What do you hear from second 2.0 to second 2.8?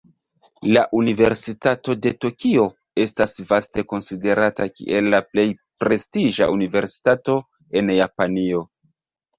de Tokio